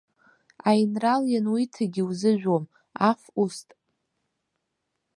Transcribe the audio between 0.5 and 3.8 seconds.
Аинрал иануиҭагь, иузыжәуам, аф уст!